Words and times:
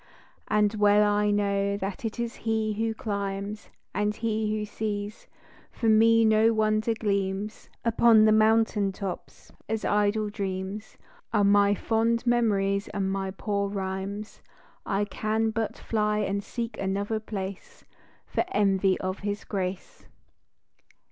And 0.47 0.73
well 0.73 1.07
I 1.07 1.29
know 1.29 1.77
that 1.77 2.03
it 2.05 2.19
is 2.19 2.37
he 2.37 2.73
who 2.73 2.95
climbs 2.95 3.69
And 3.93 4.15
he 4.15 4.49
who 4.57 4.65
sees, 4.65 5.27
for 5.71 5.89
me 5.89 6.25
no 6.25 6.53
wonder 6.55 6.95
gleams 6.95 7.69
Upon 7.85 8.25
the 8.25 8.31
mountain 8.31 8.91
tops, 8.93 9.51
as 9.69 9.85
idle 9.85 10.31
dreams 10.31 10.97
Are 11.31 11.43
my 11.43 11.75
fond 11.75 12.25
memories 12.25 12.87
and 12.87 13.11
my 13.11 13.29
poor 13.29 13.69
rhymes; 13.69 14.41
I 14.87 15.05
can 15.05 15.51
but 15.51 15.77
fly 15.77 16.17
and 16.17 16.43
seek 16.43 16.79
another 16.79 17.19
place, 17.19 17.85
For 18.25 18.43
envy 18.49 18.99
of 19.01 19.19
his 19.19 19.43
grace. 19.43 20.07